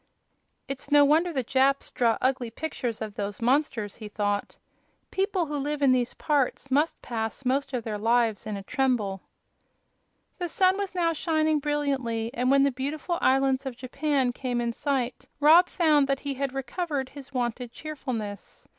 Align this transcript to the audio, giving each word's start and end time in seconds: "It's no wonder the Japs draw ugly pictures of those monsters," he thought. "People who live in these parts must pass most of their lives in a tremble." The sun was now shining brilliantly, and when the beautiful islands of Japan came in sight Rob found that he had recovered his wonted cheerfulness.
"It's 0.67 0.89
no 0.91 1.05
wonder 1.05 1.31
the 1.31 1.43
Japs 1.43 1.91
draw 1.91 2.17
ugly 2.21 2.49
pictures 2.49 3.03
of 3.03 3.13
those 3.13 3.39
monsters," 3.39 3.97
he 3.97 4.09
thought. 4.09 4.57
"People 5.11 5.45
who 5.45 5.57
live 5.57 5.83
in 5.83 5.91
these 5.91 6.15
parts 6.15 6.71
must 6.71 6.99
pass 7.03 7.45
most 7.45 7.71
of 7.71 7.83
their 7.83 7.99
lives 7.99 8.47
in 8.47 8.57
a 8.57 8.63
tremble." 8.63 9.21
The 10.39 10.49
sun 10.49 10.75
was 10.79 10.95
now 10.95 11.13
shining 11.13 11.59
brilliantly, 11.59 12.31
and 12.33 12.49
when 12.49 12.63
the 12.63 12.71
beautiful 12.71 13.19
islands 13.21 13.67
of 13.67 13.77
Japan 13.77 14.33
came 14.33 14.59
in 14.59 14.73
sight 14.73 15.27
Rob 15.39 15.69
found 15.69 16.07
that 16.07 16.21
he 16.21 16.33
had 16.33 16.51
recovered 16.51 17.09
his 17.09 17.31
wonted 17.31 17.71
cheerfulness. 17.71 18.67